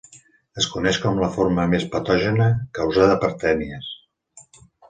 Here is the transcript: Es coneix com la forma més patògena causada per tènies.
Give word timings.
Es 0.61 0.67
coneix 0.75 0.99
com 1.03 1.19
la 1.23 1.29
forma 1.35 1.67
més 1.75 1.85
patògena 1.97 2.49
causada 2.81 3.21
per 3.25 3.33
tènies. 3.45 3.93